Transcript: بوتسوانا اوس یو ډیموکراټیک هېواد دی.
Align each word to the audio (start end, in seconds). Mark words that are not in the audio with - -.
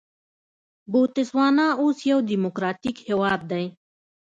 بوتسوانا 0.91 1.67
اوس 1.81 1.97
یو 2.11 2.19
ډیموکراټیک 2.29 2.97
هېواد 3.07 3.41
دی. 3.51 3.65